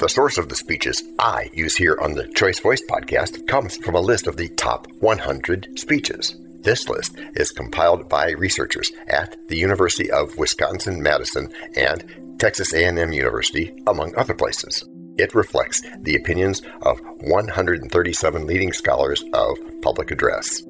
[0.00, 3.96] The source of the speeches I use here on the Choice Voice podcast comes from
[3.96, 6.40] a list of the top 100 speeches.
[6.62, 13.74] This list is compiled by researchers at the University of Wisconsin-Madison and Texas A&M University,
[13.86, 14.88] among other places.
[15.18, 20.62] It reflects the opinions of 137 leading scholars of public address.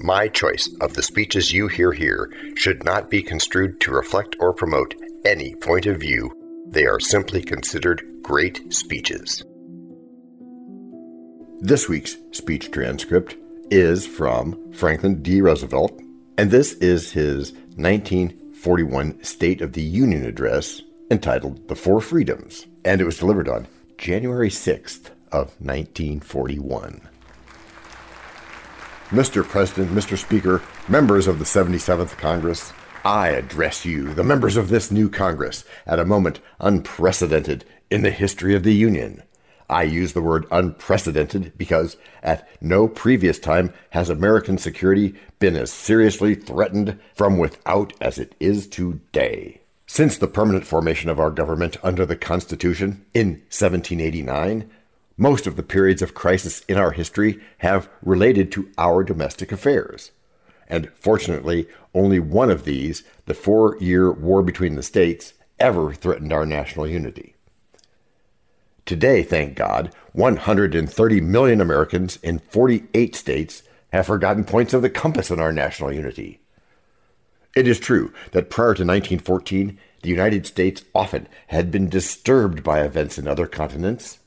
[0.00, 4.52] My choice of the speeches you hear here should not be construed to reflect or
[4.52, 6.32] promote any point of view.
[6.74, 9.44] They are simply considered great speeches.
[11.60, 13.36] This week's speech transcript
[13.70, 15.40] is from Franklin D.
[15.40, 15.96] Roosevelt,
[16.36, 20.82] and this is his 1941 State of the Union address
[21.12, 27.02] entitled The Four Freedoms, and it was delivered on January 6th of 1941.
[29.10, 29.44] Mr.
[29.44, 30.18] President, Mr.
[30.18, 32.72] Speaker, members of the 77th Congress,
[33.04, 38.10] I address you, the members of this new Congress, at a moment unprecedented in the
[38.10, 39.22] history of the Union.
[39.68, 45.70] I use the word unprecedented because at no previous time has American security been as
[45.70, 49.60] seriously threatened from without as it is today.
[49.86, 54.70] Since the permanent formation of our government under the Constitution in 1789,
[55.18, 60.10] most of the periods of crisis in our history have related to our domestic affairs.
[60.68, 66.32] And fortunately, only one of these, the four year war between the states, ever threatened
[66.32, 67.34] our national unity.
[68.86, 75.30] Today, thank God, 130 million Americans in 48 states have forgotten points of the compass
[75.30, 76.40] in our national unity.
[77.56, 82.82] It is true that prior to 1914, the United States often had been disturbed by
[82.82, 84.18] events in other continents.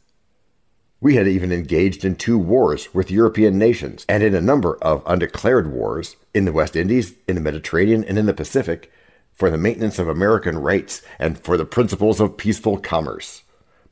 [0.99, 5.03] We had even engaged in two wars with European nations and in a number of
[5.05, 8.91] undeclared wars in the West Indies, in the Mediterranean, and in the Pacific
[9.33, 13.41] for the maintenance of American rights and for the principles of peaceful commerce.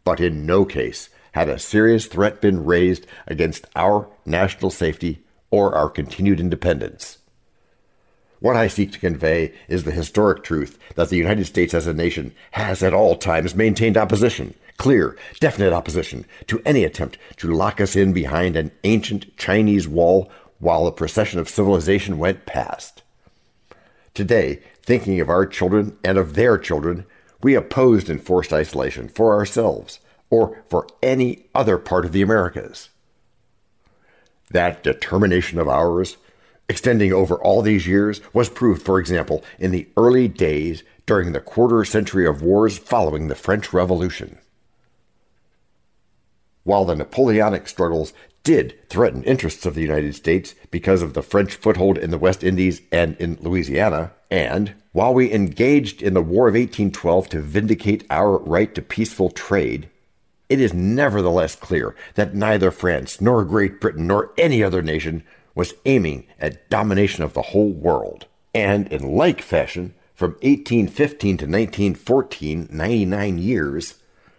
[0.03, 5.73] But in no case had a serious threat been raised against our national safety or
[5.73, 7.17] our continued independence.
[8.39, 11.93] What I seek to convey is the historic truth that the United States as a
[11.93, 17.81] nation has at all times maintained opposition, clear, definite opposition, to any attempt to lock
[17.81, 20.29] us in behind an ancient Chinese wall
[20.59, 23.03] while the procession of civilization went past.
[24.13, 27.05] Today, thinking of our children and of their children,
[27.41, 29.99] we opposed enforced isolation for ourselves
[30.29, 32.89] or for any other part of the Americas.
[34.51, 36.17] That determination of ours
[36.69, 41.39] extending over all these years, was proved, for example, in the early days during the
[41.39, 44.39] quarter century of wars following the French Revolution.
[46.65, 48.11] While the Napoleonic struggles
[48.43, 52.43] did threaten interests of the United States because of the French foothold in the West
[52.43, 58.03] Indies and in Louisiana, and while we engaged in the War of 1812 to vindicate
[58.09, 59.89] our right to peaceful trade,
[60.49, 65.75] it is nevertheless clear that neither France nor Great Britain nor any other nation was
[65.85, 68.25] aiming at domination of the whole world.
[68.55, 73.95] And in like fashion, from 1815 to 1914, 99 years,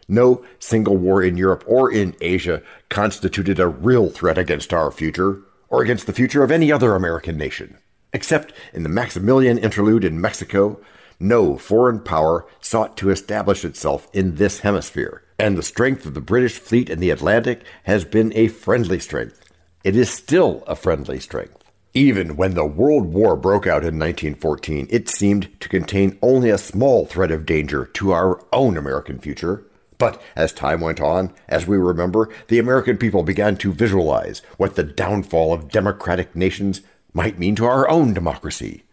[0.08, 5.40] no single war in Europe or in Asia constituted a real threat against our future
[5.68, 7.78] or against the future of any other American nation.
[8.12, 10.80] Except in the Maximilian interlude in Mexico,
[11.18, 16.20] no foreign power sought to establish itself in this hemisphere, and the strength of the
[16.20, 19.46] British fleet in the Atlantic has been a friendly strength
[19.86, 21.70] it is still a friendly strength.
[21.94, 26.58] Even when the World War broke out in 1914, it seemed to contain only a
[26.58, 29.62] small threat of danger to our own American future.
[29.98, 34.76] But as time went on, as we remember, the American people began to visualize what
[34.76, 38.84] the downfall of democratic nations might mean to our own democracy.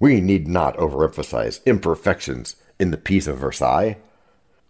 [0.00, 3.98] We need not overemphasize imperfections in the Peace of Versailles.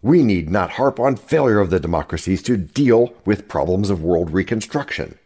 [0.01, 4.31] We need not harp on failure of the democracies to deal with problems of world
[4.31, 5.17] reconstruction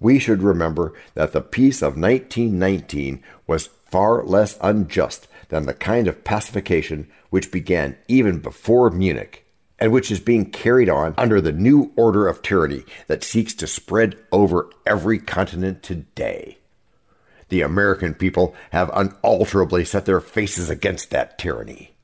[0.00, 6.06] we should remember that the peace of 1919 was far less unjust than the kind
[6.06, 9.44] of pacification which began even before Munich
[9.78, 13.66] and which is being carried on under the new order of tyranny that seeks to
[13.66, 16.58] spread over every continent today.
[17.48, 21.94] The American people have unalterably set their faces against that tyranny.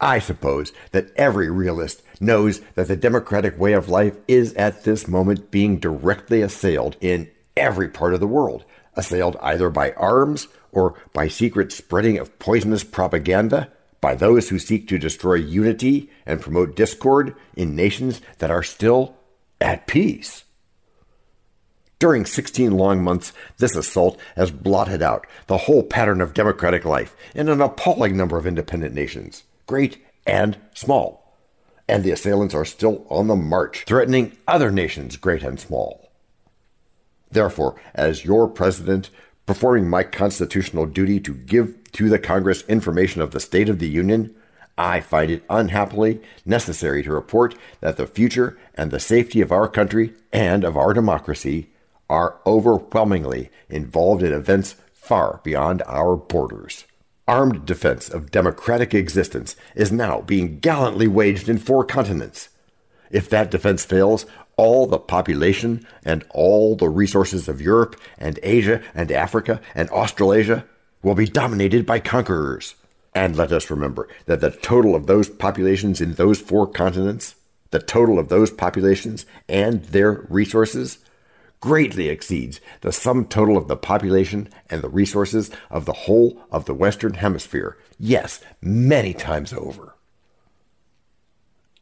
[0.00, 5.08] I suppose that every realist knows that the democratic way of life is at this
[5.08, 8.64] moment being directly assailed in every part of the world,
[8.94, 13.72] assailed either by arms or by secret spreading of poisonous propaganda
[14.06, 19.16] by those who seek to destroy unity and promote discord in nations that are still
[19.60, 20.44] at peace.
[21.98, 27.16] During 16 long months, this assault has blotted out the whole pattern of democratic life
[27.34, 31.34] in an appalling number of independent nations great and small.
[31.88, 36.12] and the assailants are still on the march, threatening other nations, great and small.
[37.28, 39.10] Therefore, as your president,
[39.46, 43.88] performing my constitutional duty to give to the Congress information of the State of the
[43.88, 44.34] Union,
[44.76, 49.66] I find it unhappily necessary to report that the future and the safety of our
[49.66, 51.70] country and of our democracy
[52.10, 56.84] are overwhelmingly involved in events far beyond our borders.
[57.26, 62.50] Armed defense of democratic existence is now being gallantly waged in four continents.
[63.10, 64.26] If that defense fails,
[64.58, 70.66] all the population and all the resources of Europe and Asia and Africa and Australasia
[71.02, 72.74] will be dominated by conquerors.
[73.14, 77.34] And let us remember that the total of those populations in those four continents,
[77.70, 80.98] the total of those populations and their resources,
[81.60, 86.66] greatly exceeds the sum total of the population and the resources of the whole of
[86.66, 87.76] the Western Hemisphere.
[87.98, 89.94] Yes, many times over.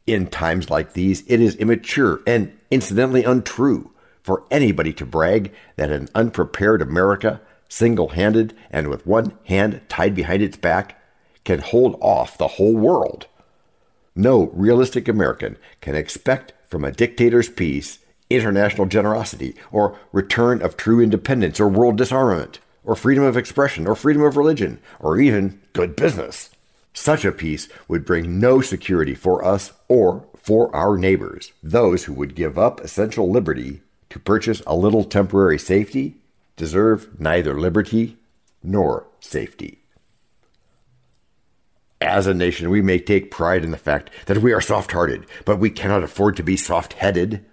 [0.07, 3.91] In times like these, it is immature and incidentally untrue
[4.21, 10.15] for anybody to brag that an unprepared America, single handed and with one hand tied
[10.15, 11.01] behind its back,
[11.43, 13.27] can hold off the whole world.
[14.15, 20.99] No realistic American can expect from a dictator's peace international generosity, or return of true
[20.99, 25.95] independence, or world disarmament, or freedom of expression, or freedom of religion, or even good
[25.95, 26.49] business.
[26.93, 32.13] Such a peace would bring no security for us or for our neighbors, those who
[32.13, 36.15] would give up essential liberty to purchase a little temporary safety
[36.55, 38.17] deserve neither liberty
[38.63, 39.79] nor safety.
[42.01, 45.25] As a nation, we may take pride in the fact that we are soft hearted,
[45.45, 47.45] but we cannot afford to be soft headed.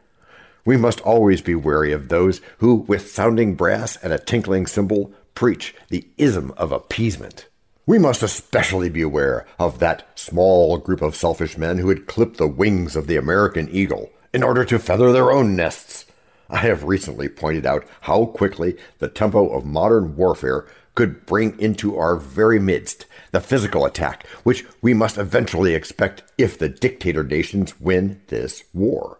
[0.64, 5.12] We must always be wary of those who, with sounding brass and a tinkling cymbal,
[5.34, 7.46] preach the ism of appeasement.
[7.86, 12.36] We must especially be aware of that small group of selfish men who had clipped
[12.36, 16.04] the wings of the American eagle in order to feather their own nests.
[16.50, 21.96] I have recently pointed out how quickly the tempo of modern warfare could bring into
[21.96, 27.80] our very midst the physical attack which we must eventually expect if the dictator nations
[27.80, 29.18] win this war.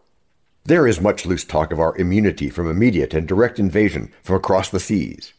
[0.64, 4.68] There is much loose talk of our immunity from immediate and direct invasion from across
[4.68, 5.32] the seas.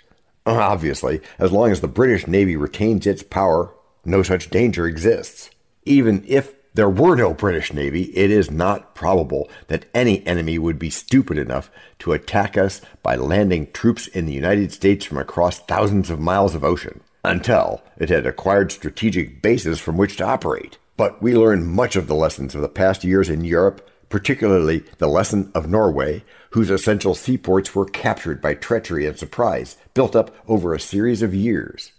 [0.46, 5.50] Obviously, as long as the British Navy retains its power, no such danger exists.
[5.86, 10.80] Even if there were no British Navy, it is not probable that any enemy would
[10.80, 15.60] be stupid enough to attack us by landing troops in the United States from across
[15.60, 20.78] thousands of miles of ocean, until it had acquired strategic bases from which to operate.
[20.98, 25.08] But we learned much of the lessons of the past years in Europe, particularly the
[25.08, 30.74] lesson of Norway, whose essential seaports were captured by treachery and surprise, built up over
[30.74, 31.92] a series of years.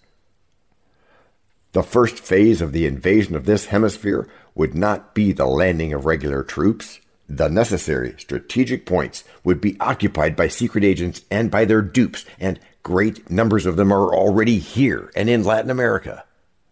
[1.72, 6.06] The first phase of the invasion of this hemisphere would not be the landing of
[6.06, 7.00] regular troops.
[7.28, 12.60] The necessary strategic points would be occupied by secret agents and by their dupes, and
[12.82, 16.24] great numbers of them are already here and in Latin America.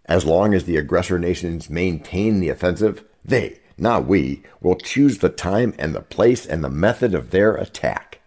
[0.06, 5.28] As long as the aggressor nations maintain the offensive, they, not we, will choose the
[5.28, 8.20] time and the place and the method of their attack.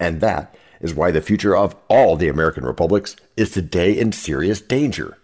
[0.00, 4.60] And that is why the future of all the American republics is today in serious
[4.60, 5.16] danger.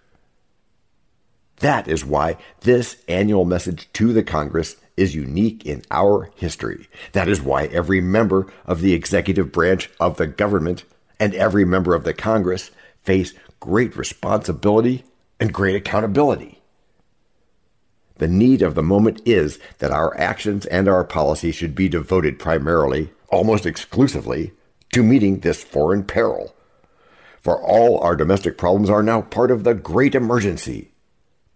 [1.61, 6.89] That is why this annual message to the Congress is unique in our history.
[7.13, 10.85] That is why every member of the executive branch of the government
[11.19, 12.71] and every member of the Congress
[13.03, 15.05] face great responsibility
[15.41, 16.61] and great accountability.
[18.17, 22.39] The need of the moment is that our actions and our policy should be devoted
[22.39, 24.53] primarily, almost exclusively,
[24.93, 26.55] to meeting this foreign peril.
[27.41, 30.91] For all our domestic problems are now part of the great emergency.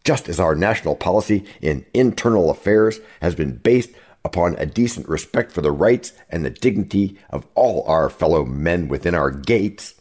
[0.05, 3.91] Just as our national policy in internal affairs has been based
[4.25, 8.89] upon a decent respect for the rights and the dignity of all our fellow men
[8.89, 9.95] within our gates,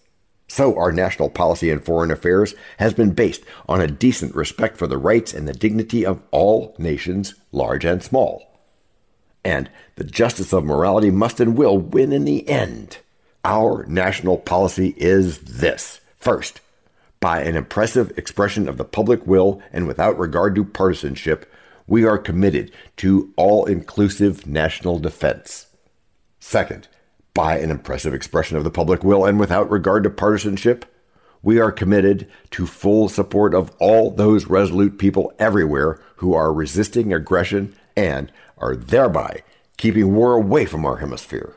[0.51, 4.85] so, our national policy in foreign affairs has been based on a decent respect for
[4.85, 8.59] the rights and the dignity of all nations, large and small.
[9.45, 12.97] And the justice of morality must and will win in the end.
[13.45, 16.59] Our national policy is this first,
[17.21, 21.49] by an impressive expression of the public will and without regard to partisanship,
[21.87, 25.67] we are committed to all inclusive national defense.
[26.39, 26.87] Second,
[27.33, 30.85] by an impressive expression of the public will and without regard to partisanship,
[31.43, 37.13] we are committed to full support of all those resolute people everywhere who are resisting
[37.13, 39.43] aggression and are thereby
[39.77, 41.55] keeping war away from our hemisphere.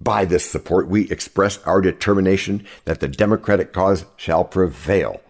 [0.00, 5.20] By this support, we express our determination that the democratic cause shall prevail,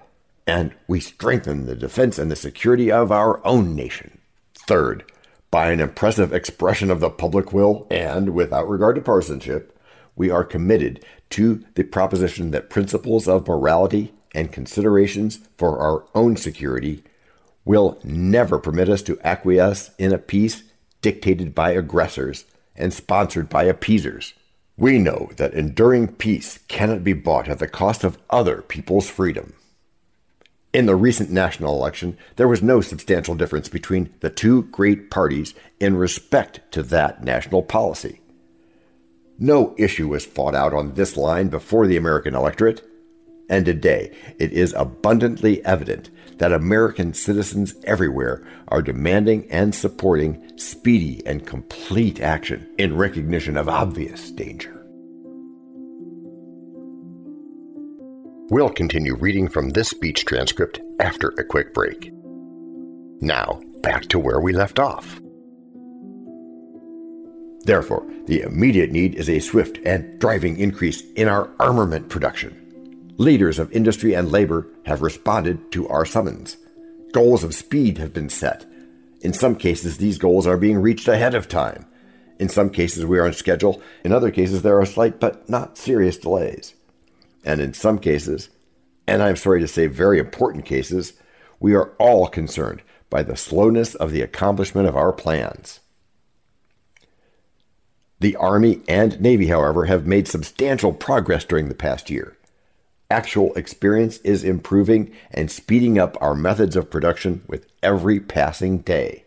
[0.47, 4.19] and we strengthen the defense and the security of our own nation.
[4.67, 5.05] Third,
[5.51, 9.75] By an impressive expression of the public will, and without regard to partisanship,
[10.15, 16.37] we are committed to the proposition that principles of morality and considerations for our own
[16.37, 17.03] security
[17.65, 20.65] will never permit us to acquiesce in a peace
[21.01, 22.45] dictated by aggressors
[22.77, 24.35] and sponsored by appeasers.
[24.79, 29.55] We know that enduring peace cannot be bought at the cost of other people's freedom.
[30.73, 35.53] In the recent national election, there was no substantial difference between the two great parties
[35.81, 38.21] in respect to that national policy.
[39.37, 42.88] No issue was fought out on this line before the American electorate,
[43.49, 51.23] and today it is abundantly evident that American citizens everywhere are demanding and supporting speedy
[51.27, 54.75] and complete action in recognition of obvious danger.
[58.51, 62.13] We'll continue reading from this speech transcript after a quick break.
[63.21, 65.21] Now, back to where we left off.
[67.65, 72.68] Therefore, the immediate need is a swift and driving increase in our armament production.
[73.21, 76.57] Leaders of industry and labor have responded to our summons.
[77.13, 78.65] Goals of speed have been set.
[79.21, 81.85] In some cases, these goals are being reached ahead of time.
[82.39, 83.83] In some cases, we are on schedule.
[84.05, 86.75] In other cases, there are slight but not serious delays.
[87.45, 88.51] And in some cases,
[89.09, 91.15] and I'm sorry to say very important cases,
[91.59, 95.81] we are all concerned by the slowness of the accomplishment of our plans.
[98.21, 102.38] The Army and Navy, however, have made substantial progress during the past year.
[103.11, 109.25] Actual experience is improving and speeding up our methods of production with every passing day.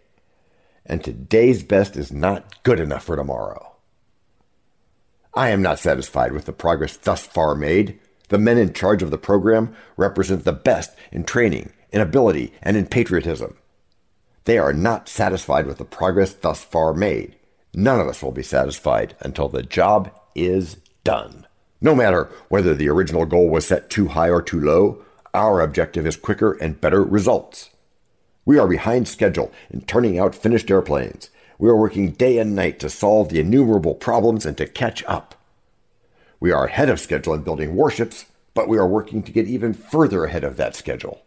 [0.85, 3.71] And today's best is not good enough for tomorrow.
[5.33, 7.99] I am not satisfied with the progress thus far made.
[8.29, 12.77] The men in charge of the program represent the best in training, in ability, and
[12.77, 13.57] in patriotism.
[14.43, 17.35] They are not satisfied with the progress thus far made.
[17.73, 21.47] None of us will be satisfied until the job is done.
[21.81, 26.05] No matter whether the original goal was set too high or too low, our objective
[26.05, 27.71] is quicker and better results.
[28.45, 31.29] We are behind schedule in turning out finished airplanes.
[31.57, 35.35] We are working day and night to solve the innumerable problems and to catch up.
[36.39, 39.73] We are ahead of schedule in building warships, but we are working to get even
[39.73, 41.23] further ahead of that schedule.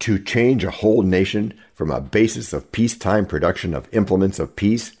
[0.00, 4.92] To change a whole nation from a basis of peacetime production of implements of peace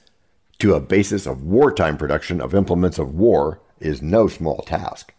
[0.58, 5.14] to a basis of wartime production of implements of war is no small task.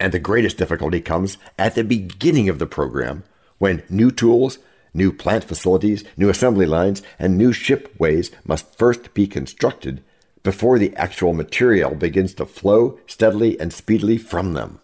[0.00, 3.24] And the greatest difficulty comes at the beginning of the program
[3.58, 4.58] when new tools,
[4.92, 10.02] new plant facilities, new assembly lines, and new shipways must first be constructed
[10.42, 14.80] before the actual material begins to flow steadily and speedily from them.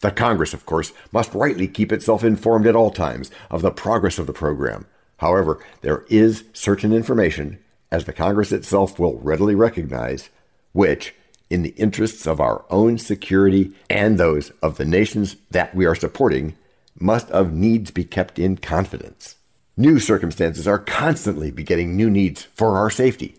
[0.00, 4.18] The Congress, of course, must rightly keep itself informed at all times of the progress
[4.18, 4.86] of the program.
[5.18, 7.58] However, there is certain information,
[7.90, 10.30] as the Congress itself will readily recognize,
[10.72, 11.14] which,
[11.48, 15.94] in the interests of our own security and those of the nations that we are
[15.94, 16.56] supporting,
[16.98, 19.36] must of needs be kept in confidence.
[19.76, 23.36] New circumstances are constantly begetting new needs for our safety.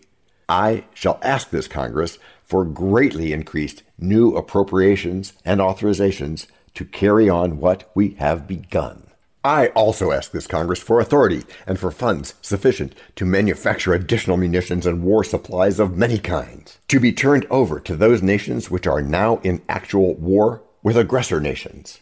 [0.48, 7.58] I shall ask this Congress for greatly increased new appropriations and authorizations to carry on
[7.58, 9.06] what we have begun.
[9.44, 14.86] I also ask this Congress for authority and for funds sufficient to manufacture additional munitions
[14.86, 19.02] and war supplies of many kinds, to be turned over to those nations which are
[19.02, 22.00] now in actual war with aggressor nations.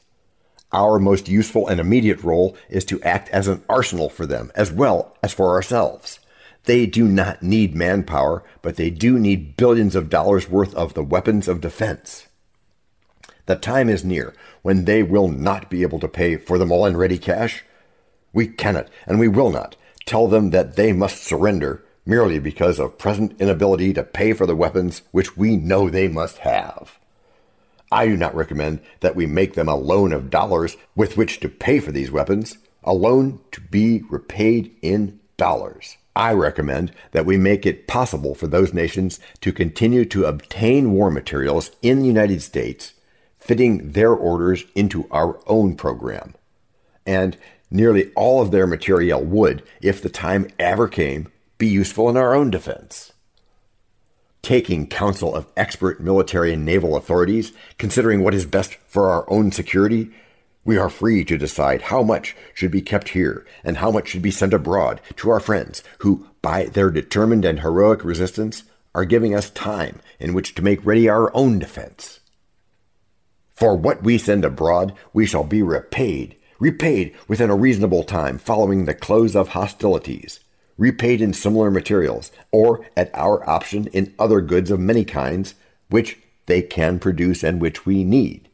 [0.71, 4.71] Our most useful and immediate role is to act as an arsenal for them as
[4.71, 6.21] well as for ourselves.
[6.65, 11.03] They do not need manpower, but they do need billions of dollars worth of the
[11.03, 12.27] weapons of defense.
[13.51, 16.87] The time is near when they will not be able to pay for them all
[16.87, 17.65] in ready cash.
[18.33, 19.75] We cannot, and we will not,
[20.07, 24.55] tell them that they must surrender merely because of present inability to pay for the
[24.55, 27.01] weapons which we know they must have.
[27.91, 31.49] I do not recommend that we make them a loan of dollars with which to
[31.49, 35.97] pay for these weapons, a loan to be repaid in dollars.
[36.15, 41.11] I recommend that we make it possible for those nations to continue to obtain war
[41.11, 42.93] materials in the United States
[43.41, 46.35] fitting their orders into our own program.
[47.05, 47.37] And
[47.71, 51.29] nearly all of their material would, if the time ever came,
[51.59, 53.13] be useful in our own defense.
[54.43, 59.53] Taking counsel of expert military and naval authorities, considering what is best for our own
[59.53, 60.11] security,
[60.65, 64.23] we are free to decide how much should be kept here and how much should
[64.23, 69.35] be sent abroad to our friends who, by their determined and heroic resistance, are giving
[69.35, 72.20] us time in which to make ready our own defense.
[73.61, 78.87] For what we send abroad, we shall be repaid, repaid within a reasonable time following
[78.87, 80.41] the close of hostilities,
[80.79, 85.57] repaid in similar materials, or at our option in other goods of many kinds,
[85.91, 88.49] which they can produce and which we need.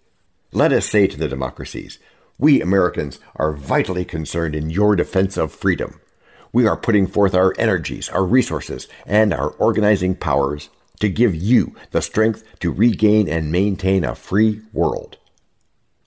[0.50, 2.00] Let us say to the democracies,
[2.36, 6.00] we Americans are vitally concerned in your defense of freedom.
[6.52, 10.68] We are putting forth our energies, our resources, and our organizing powers
[11.00, 15.16] to give you the strength to regain and maintain a free world.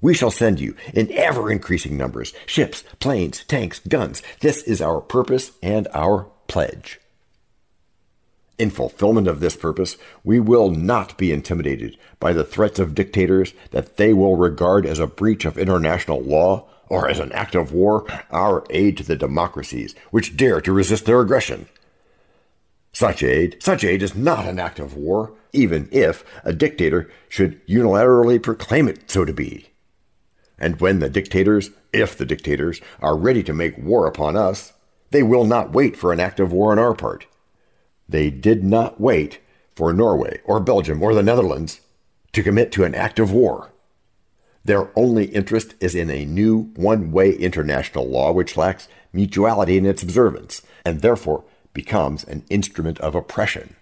[0.02, 4.24] We shall send you, in ever increasing numbers, ships, planes, tanks, guns.
[4.40, 7.00] This is our purpose and our pledge.
[8.58, 13.54] In fulfillment of this purpose, we will not be intimidated by the threats of dictators
[13.72, 17.72] that they will regard as a breach of international law or as an act of
[17.72, 21.68] war our aid to the democracies which dare to resist their aggression.
[23.00, 27.66] Such aid, such aid is not an act of war, even if a dictator should
[27.66, 29.70] unilaterally proclaim it so to be.
[30.58, 34.74] And when the dictators, if the dictators, are ready to make war upon us,
[35.12, 37.26] they will not wait for an act of war on our part.
[38.10, 39.40] They did not wait
[39.78, 41.80] for Norway or Belgium or the Netherlands
[42.34, 43.72] to commit to an act of war.
[44.66, 49.86] Their only interest is in a new one way international law which lacks mutuality in
[49.86, 53.76] its observance, and therefore becomes an instrument of oppression.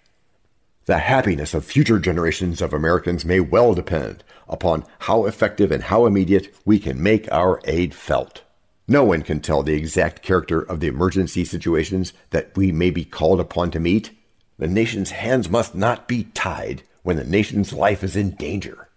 [0.85, 6.05] The happiness of future generations of Americans may well depend upon how effective and how
[6.05, 8.43] immediate we can make our aid felt.
[8.87, 13.03] No one can tell the exact character of the emergency situations that we may be
[13.03, 14.11] called upon to meet.
[14.57, 18.87] The nation's hands must not be tied when the nation's life is in danger.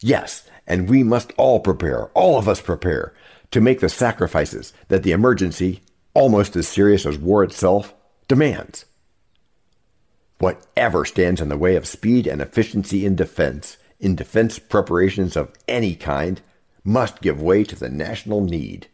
[0.00, 3.12] Yes, and we must all prepare, all of us prepare,
[3.50, 5.82] to make the sacrifices that the emergency,
[6.14, 7.94] almost as serious as war itself,
[8.28, 8.84] demands.
[10.38, 15.52] Whatever stands in the way of speed and efficiency in defense, in defense preparations of
[15.66, 16.40] any kind,
[16.84, 18.86] must give way to the national need.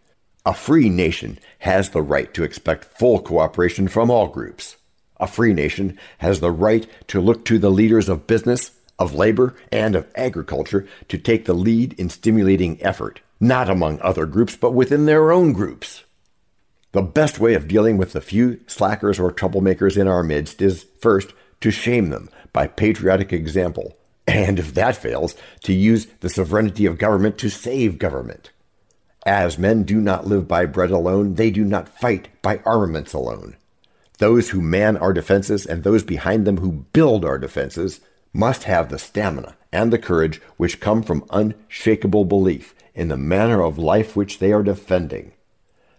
[0.47, 4.77] A free nation has the right to expect full cooperation from all groups.
[5.19, 9.55] A free nation has the right to look to the leaders of business, of labor,
[9.73, 14.73] and of agriculture to take the lead in stimulating effort, not among other groups, but
[14.73, 16.04] within their own groups.
[16.95, 20.87] The best way of dealing with the few slackers or troublemakers in our midst is,
[21.01, 26.87] first, to shame them by patriotic example, and if that fails, to use the sovereignty
[26.87, 28.53] of government to save government.
[29.27, 33.57] As men do not live by bread alone, they do not fight by armaments alone.
[34.19, 38.03] Those who man our defenses and those behind them who build our defenses
[38.33, 43.65] must have the stamina and the courage which come from unshakable belief in the manner
[43.65, 45.33] of life which they are defending.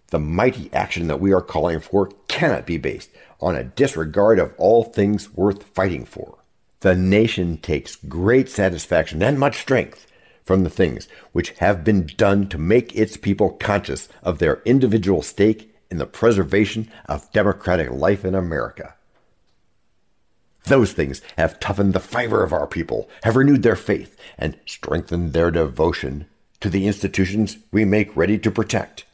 [0.08, 4.54] The mighty action that we are calling for cannot be based on a disregard of
[4.56, 6.38] all things worth fighting for.
[6.80, 10.06] The nation takes great satisfaction and much strength
[10.44, 15.22] from the things which have been done to make its people conscious of their individual
[15.22, 18.94] stake in the preservation of democratic life in America.
[20.66, 25.32] Those things have toughened the fiber of our people, have renewed their faith, and strengthened
[25.32, 26.26] their devotion
[26.60, 29.05] to the institutions we make ready to protect.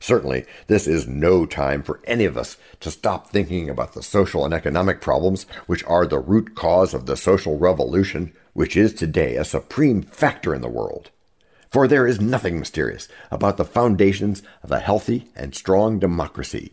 [0.00, 4.46] Certainly, this is no time for any of us to stop thinking about the social
[4.46, 9.36] and economic problems which are the root cause of the social revolution which is today
[9.36, 11.10] a supreme factor in the world.
[11.70, 16.72] For there is nothing mysterious about the foundations of a healthy and strong democracy.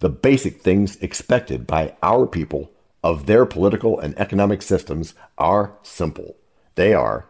[0.00, 2.70] The basic things expected by our people
[3.02, 6.36] of their political and economic systems are simple.
[6.74, 7.26] They are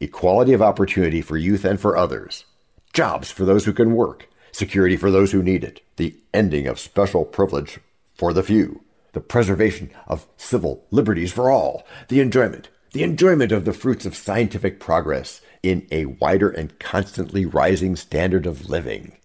[0.00, 2.44] equality of opportunity for youth and for others,
[2.92, 6.78] jobs for those who can work, security for those who need it, the ending of
[6.78, 7.78] special privilege
[8.14, 8.82] for the few,
[9.12, 14.16] the preservation of civil liberties for all, the enjoyment, the enjoyment of the fruits of
[14.16, 19.16] scientific progress in a wider and constantly rising standard of living.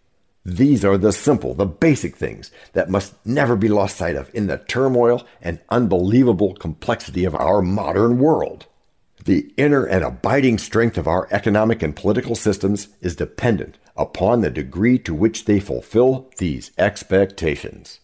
[0.45, 4.45] These are the simple, the basic things that must never be lost sight of in
[4.45, 8.67] the turmoil and unbelievable complexity of our modern world.
[9.23, 14.49] The inner and abiding strength of our economic and political systems is dependent upon the
[14.49, 17.99] degree to which they fulfill these expectations.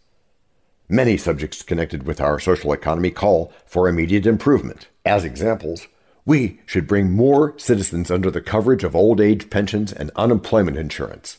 [0.88, 4.88] Many subjects connected with our social economy call for immediate improvement.
[5.06, 5.88] As examples,
[6.26, 11.38] we should bring more citizens under the coverage of old age pensions and unemployment insurance.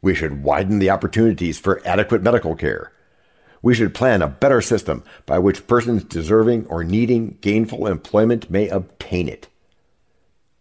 [0.00, 2.92] We should widen the opportunities for adequate medical care.
[3.60, 8.68] We should plan a better system by which persons deserving or needing gainful employment may
[8.68, 9.48] obtain it.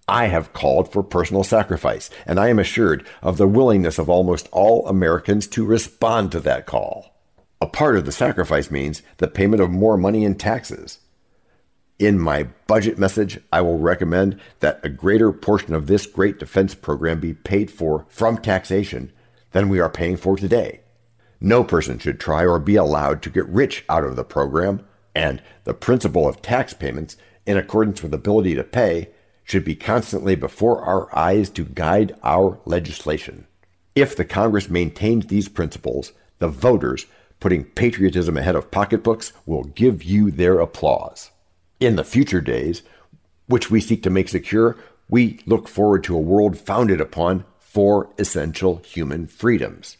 [0.07, 4.47] I have called for personal sacrifice, and I am assured of the willingness of almost
[4.51, 7.15] all Americans to respond to that call.
[7.59, 10.99] A part of the sacrifice means the payment of more money in taxes.
[11.97, 16.75] In my budget message, I will recommend that a greater portion of this great defense
[16.75, 19.11] program be paid for from taxation
[19.51, 20.81] than we are paying for today.
[21.39, 25.41] No person should try or be allowed to get rich out of the program, and
[25.63, 29.09] the principle of tax payments, in accordance with ability to pay,
[29.45, 33.47] should be constantly before our eyes to guide our legislation.
[33.95, 37.05] If the Congress maintains these principles, the voters,
[37.39, 41.31] putting patriotism ahead of pocketbooks, will give you their applause.
[41.79, 42.81] In the future days,
[43.47, 44.77] which we seek to make secure,
[45.07, 49.97] we look forward to a world founded upon four essential human freedoms.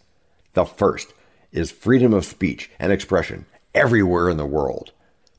[0.54, 1.14] The first
[1.52, 4.92] is freedom of speech and expression everywhere in the world.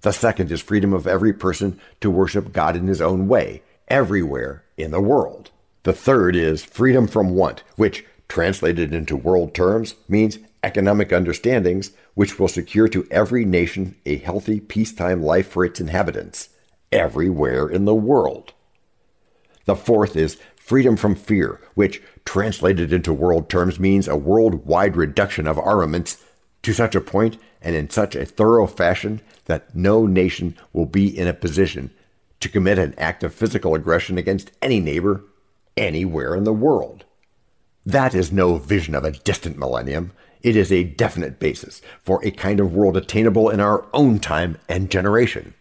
[0.03, 4.65] The second is freedom of every person to worship God in his own way everywhere
[4.77, 5.51] in the world.
[5.83, 12.39] The third is freedom from want, which, translated into world terms, means economic understandings which
[12.39, 16.49] will secure to every nation a healthy peacetime life for its inhabitants
[16.91, 18.53] everywhere in the world.
[19.67, 25.47] The fourth is freedom from fear, which, translated into world terms, means a worldwide reduction
[25.47, 26.23] of armaments
[26.63, 31.17] to such a point and in such a thorough fashion that no nation will be
[31.17, 31.91] in a position
[32.41, 35.25] to commit an act of physical aggression against any neighbor
[35.77, 37.05] anywhere in the world.
[37.85, 40.13] That is no vision of a distant millennium.
[40.43, 44.59] It is a definite basis for a kind of world attainable in our own time
[44.69, 45.55] and generation.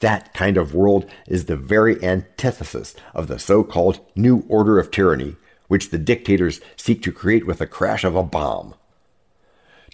[0.00, 4.90] That kind of world is the very antithesis of the so called New Order of
[4.90, 5.36] Tyranny,
[5.68, 8.74] which the dictators seek to create with the crash of a bomb.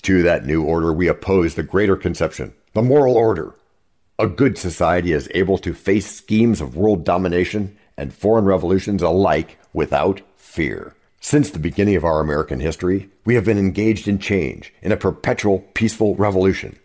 [0.03, 3.55] To that new order, we oppose the greater conception, the moral order.
[4.19, 9.59] A good society is able to face schemes of world domination and foreign revolutions alike
[9.75, 10.95] without fear.
[11.21, 14.97] Since the beginning of our American history, we have been engaged in change, in a
[14.97, 16.79] perpetual peaceful revolution.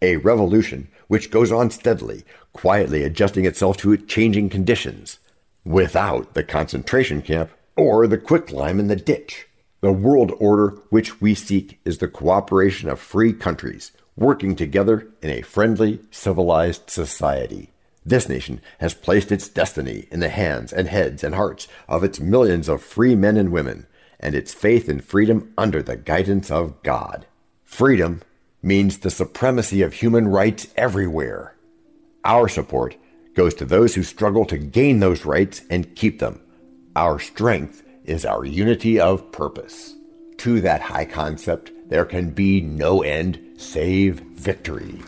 [0.00, 5.18] A revolution which goes on steadily, quietly adjusting itself to changing conditions,
[5.66, 9.46] without the concentration camp or the quicklime in the ditch.
[9.82, 15.30] The world order which we seek is the cooperation of free countries, working together in
[15.30, 17.70] a friendly, civilized society.
[18.04, 22.20] This nation has placed its destiny in the hands and heads and hearts of its
[22.20, 23.86] millions of free men and women,
[24.18, 27.26] and its faith in freedom under the guidance of God.
[27.64, 28.22] Freedom
[28.62, 31.54] means the supremacy of human rights everywhere.
[32.24, 32.96] Our support
[33.34, 36.40] goes to those who struggle to gain those rights and keep them.
[36.94, 39.94] Our strength is our unity of purpose.
[40.42, 44.98] To that high concept, there can be no end save victory.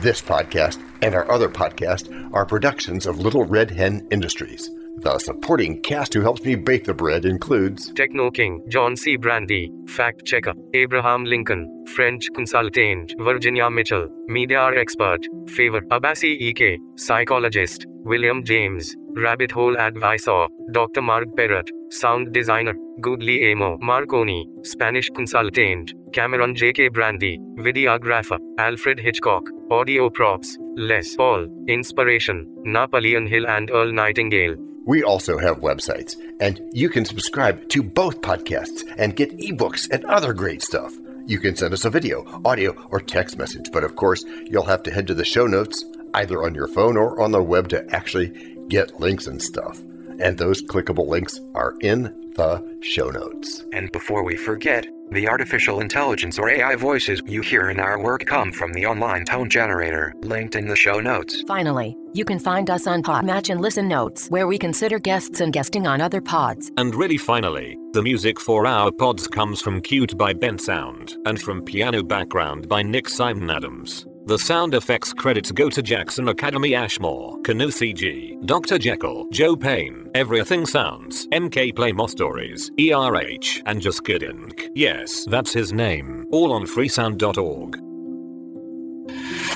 [0.00, 4.70] This podcast and our other podcast are productions of Little Red Hen Industries.
[4.98, 9.16] The supporting cast who helps me bake the bread includes Techno King, John C.
[9.16, 17.86] Brandy, Fact Checker, Abraham Lincoln, French Consultant, Virginia Mitchell, Media Expert, Favor, Abasi EK, Psychologist,
[18.04, 21.02] William James, Rabbit Hole Advisor, Dr.
[21.02, 26.88] Mark Perrott, Sound Designer, Guglielmo Marconi, Spanish Consultant, Cameron J.K.
[26.88, 34.56] Brandy, Videographer, Alfred Hitchcock, Audio Props, Les Paul, Inspiration, Napoleon Hill and Earl Nightingale.
[34.86, 40.04] We also have websites, and you can subscribe to both podcasts and get ebooks and
[40.06, 40.94] other great stuff.
[41.30, 44.82] You can send us a video, audio, or text message, but of course, you'll have
[44.82, 47.86] to head to the show notes, either on your phone or on the web, to
[47.94, 48.30] actually
[48.66, 49.78] get links and stuff.
[50.18, 53.64] And those clickable links are in the show notes.
[53.72, 58.24] And before we forget, the artificial intelligence or AI voices you hear in our work
[58.26, 61.42] come from the online tone generator, linked in the show notes.
[61.46, 65.52] Finally, you can find us on Podmatch and Listen Notes, where we consider guests and
[65.52, 66.70] guesting on other pods.
[66.76, 71.62] And really finally, the music for our pods comes from Cute by Bensound, and from
[71.62, 74.06] Piano Background by Nick Simon Adams.
[74.30, 78.78] The sound effects credits go to Jackson Academy Ashmore, Canoe CG, Dr.
[78.78, 84.52] Jekyll, Joe Payne, Everything Sounds, MK Play More Stories, ERH, and Just Kidding.
[84.76, 86.26] Yes, that's his name.
[86.30, 87.76] All on freesound.org.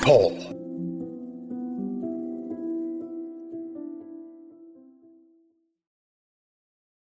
[0.01, 0.54] Paul,